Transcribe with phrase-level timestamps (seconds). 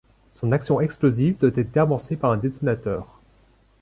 [0.33, 3.21] Son action explosive doit être amorcée par un détonateur.